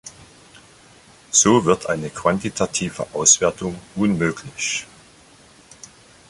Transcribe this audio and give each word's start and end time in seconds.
So 1.29 1.63
wird 1.65 1.85
eine 1.85 2.09
quantitative 2.09 3.05
Auswertung 3.13 3.79
unmöglich. 3.95 4.87